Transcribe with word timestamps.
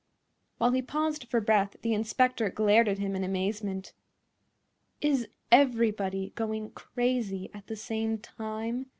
While 0.57 0.71
he 0.71 0.81
paused 0.81 1.27
for 1.27 1.39
breath 1.39 1.75
the 1.83 1.93
inspector 1.93 2.49
glared 2.49 2.87
at 2.87 2.97
him 2.97 3.15
in 3.15 3.23
amazement. 3.23 3.93
"Is 4.99 5.27
everybody 5.51 6.31
going 6.33 6.71
crazy 6.71 7.51
at 7.53 7.67
the 7.67 7.75
same 7.75 8.17
time?" 8.17 8.87